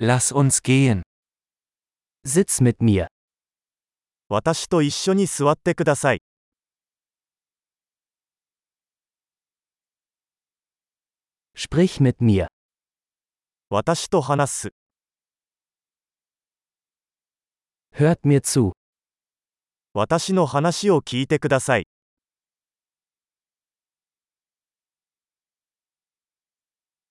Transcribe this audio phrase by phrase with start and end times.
[0.00, 1.02] Lass uns gehen.
[2.24, 3.08] Sitz mit mir.
[4.28, 6.22] 私と一緒に座ってください。
[11.56, 12.46] Sprich mit mir.
[13.70, 14.68] 私と話す。
[17.92, 18.70] Hört mir zu.
[19.94, 21.88] 私の話を聞いてください。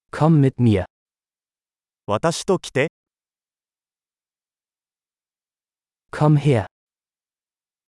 [0.09, 0.85] Komm mit mir.
[2.09, 2.87] 私と来て、
[6.09, 6.67] Komm her.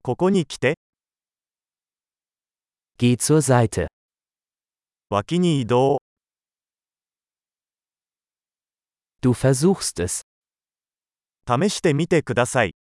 [0.02, 0.78] ここに来て、
[2.98, 3.88] Geh zur Seite.
[5.10, 6.00] 脇に移動。
[9.22, 10.24] Du versuchst es.
[11.48, 12.76] 試してみてください。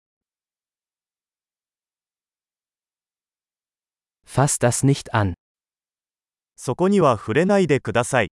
[4.26, 5.34] Fass das nicht an.
[6.56, 8.30] そこには触れないでください。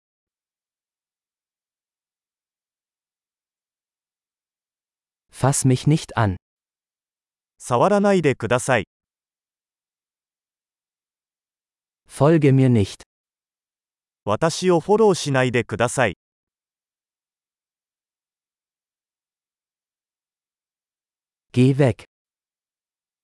[5.30, 6.36] Fass mich nicht an.
[7.58, 8.88] 触らないでください。
[12.08, 13.02] Folge mir nicht.
[14.24, 16.16] 私をフォローしないでください。
[21.52, 22.04] Geh weg.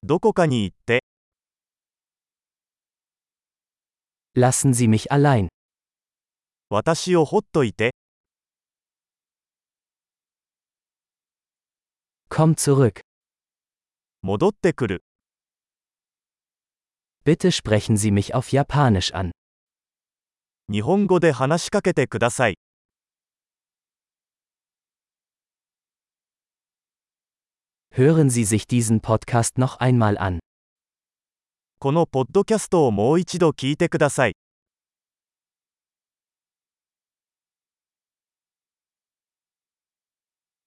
[0.03, 1.05] どこかに行って、
[4.37, 5.49] Lassen Sie mich allein.
[6.69, 7.95] 私をほっといて、
[12.36, 13.02] Komm zurück.
[14.22, 15.04] 戻ってくる。
[17.26, 19.32] Bitte sprechen Sie mich auf Japanisch an.
[20.72, 22.58] 日本語で話しかけてください。
[27.94, 30.40] Hören Sie sich diesen Podcast noch einmal an.
[31.80, 34.36] このポッドキャストをもう一度聞いてください。